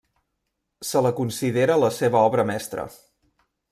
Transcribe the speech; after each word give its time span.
Se 0.93 1.03
la 1.09 1.13
considera 1.21 1.79
la 1.85 1.93
seva 2.01 2.27
obra 2.31 2.51
mestra. 2.55 2.91